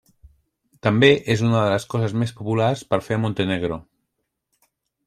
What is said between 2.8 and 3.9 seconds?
per fer a Montenegro.